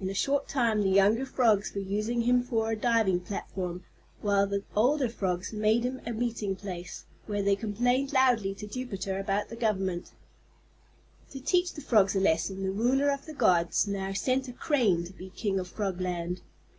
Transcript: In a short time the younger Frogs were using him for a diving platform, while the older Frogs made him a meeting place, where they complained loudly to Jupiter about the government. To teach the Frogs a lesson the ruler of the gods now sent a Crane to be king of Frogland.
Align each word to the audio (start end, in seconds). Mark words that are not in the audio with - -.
In 0.00 0.08
a 0.08 0.14
short 0.14 0.48
time 0.48 0.80
the 0.80 0.88
younger 0.88 1.26
Frogs 1.26 1.74
were 1.74 1.82
using 1.82 2.22
him 2.22 2.42
for 2.42 2.70
a 2.70 2.74
diving 2.74 3.20
platform, 3.20 3.84
while 4.22 4.46
the 4.46 4.64
older 4.74 5.10
Frogs 5.10 5.52
made 5.52 5.84
him 5.84 6.00
a 6.06 6.12
meeting 6.14 6.56
place, 6.56 7.04
where 7.26 7.42
they 7.42 7.54
complained 7.54 8.14
loudly 8.14 8.54
to 8.54 8.66
Jupiter 8.66 9.18
about 9.18 9.50
the 9.50 9.56
government. 9.56 10.12
To 11.32 11.38
teach 11.38 11.74
the 11.74 11.82
Frogs 11.82 12.16
a 12.16 12.20
lesson 12.20 12.62
the 12.62 12.70
ruler 12.70 13.10
of 13.10 13.26
the 13.26 13.34
gods 13.34 13.86
now 13.86 14.14
sent 14.14 14.48
a 14.48 14.54
Crane 14.54 15.04
to 15.04 15.12
be 15.12 15.28
king 15.28 15.60
of 15.60 15.68
Frogland. 15.68 16.40